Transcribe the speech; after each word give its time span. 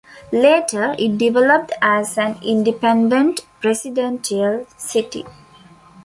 Later, 0.31 0.95
it 0.97 1.19
developed 1.19 1.73
as 1.79 2.17
an 2.17 2.39
independent 2.41 3.41
residential 3.63 4.65
city. 4.75 5.27